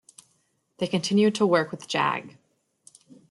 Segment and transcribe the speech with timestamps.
[0.79, 2.35] They continue to work with Jag.